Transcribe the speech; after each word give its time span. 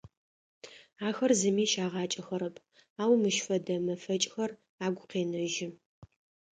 Ахэр 1.07 1.31
зыми 1.39 1.65
щагъакӏэхэрэп, 1.71 2.55
ау 3.01 3.13
мыщ 3.21 3.37
фэдэ 3.45 3.75
мэфэкӏхэр 3.85 4.51
агу 4.85 5.05
къенэжьы. 5.11 5.67